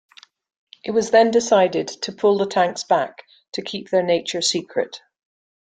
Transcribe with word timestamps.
It 0.83 0.89
was 0.89 1.11
then 1.11 1.29
decided 1.29 1.87
to 1.87 2.11
pull 2.11 2.39
the 2.39 2.47
tanks 2.47 2.83
back 2.83 3.21
to 3.51 3.61
keep 3.61 3.91
their 3.91 4.01
nature 4.01 4.41
secret. 4.41 4.99